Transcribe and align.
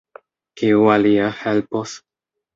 Kiu 0.61 0.87
alia 0.95 1.29
helpos? 1.43 1.95